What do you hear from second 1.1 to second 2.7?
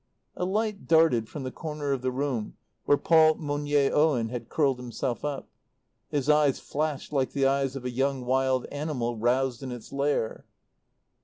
from the corner of the room